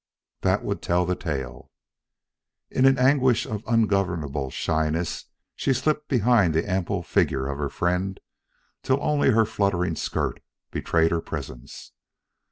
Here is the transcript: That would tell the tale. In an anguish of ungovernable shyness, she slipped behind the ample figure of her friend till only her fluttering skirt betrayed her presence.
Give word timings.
That 0.41 0.63
would 0.63 0.81
tell 0.81 1.05
the 1.05 1.15
tale. 1.15 1.69
In 2.71 2.87
an 2.87 2.97
anguish 2.97 3.45
of 3.45 3.63
ungovernable 3.67 4.49
shyness, 4.49 5.25
she 5.55 5.73
slipped 5.73 6.07
behind 6.09 6.55
the 6.55 6.67
ample 6.67 7.03
figure 7.03 7.45
of 7.47 7.59
her 7.59 7.69
friend 7.69 8.19
till 8.81 8.97
only 8.99 9.29
her 9.29 9.45
fluttering 9.45 9.95
skirt 9.95 10.39
betrayed 10.71 11.11
her 11.11 11.21
presence. 11.21 11.91